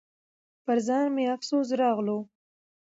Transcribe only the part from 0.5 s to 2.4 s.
پر ځان مې افسوس راغلو.